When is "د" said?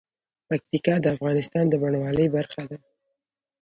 1.01-1.05, 1.69-1.73